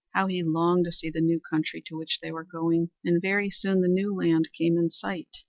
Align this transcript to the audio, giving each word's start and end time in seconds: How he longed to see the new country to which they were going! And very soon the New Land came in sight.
How 0.15 0.25
he 0.25 0.41
longed 0.41 0.85
to 0.85 0.91
see 0.91 1.11
the 1.11 1.21
new 1.21 1.39
country 1.39 1.79
to 1.85 1.95
which 1.95 2.21
they 2.23 2.31
were 2.31 2.43
going! 2.43 2.89
And 3.05 3.21
very 3.21 3.51
soon 3.51 3.81
the 3.81 3.87
New 3.87 4.15
Land 4.15 4.49
came 4.57 4.75
in 4.75 4.89
sight. 4.89 5.37